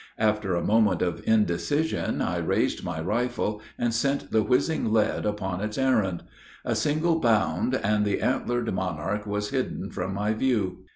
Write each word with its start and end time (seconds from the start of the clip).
After 0.17 0.55
a 0.55 0.63
moment 0.65 1.03
of 1.03 1.21
indecision, 1.27 2.23
I 2.23 2.37
raised 2.37 2.83
my 2.83 2.99
rifle, 2.99 3.61
and 3.77 3.93
sent 3.93 4.31
the 4.31 4.41
whizzing 4.41 4.91
lead 4.91 5.27
upon 5.27 5.61
its 5.61 5.77
errand. 5.77 6.23
A 6.65 6.73
single 6.73 7.19
bound, 7.19 7.75
and 7.75 8.03
the 8.03 8.19
antlered 8.19 8.73
monarch 8.73 9.27
was 9.27 9.51
hidden 9.51 9.91
from 9.91 10.15
my 10.15 10.33
view. 10.33 10.85